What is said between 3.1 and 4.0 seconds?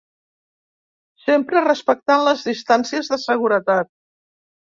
de seguretat.